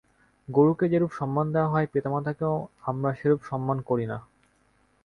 [0.49, 2.55] গুরুকে যেরূপ সম্মান দেওয়া হয়, পিতামাতাকেও
[2.83, 4.17] আমরা সেরূপ সম্মান করি না।